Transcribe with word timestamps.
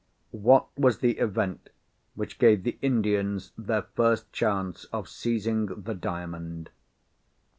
What 0.33 0.65
was 0.75 0.97
the 0.97 1.19
event 1.19 1.69
which 2.15 2.39
gave 2.39 2.63
the 2.63 2.79
Indians 2.81 3.51
their 3.55 3.83
first 3.83 4.33
chance 4.33 4.85
of 4.85 5.07
seizing 5.07 5.67
the 5.67 5.93
Diamond?" 5.93 6.71